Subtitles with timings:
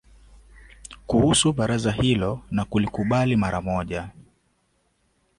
[1.07, 4.11] kuhusu baraza hilo na kulikubali mara moja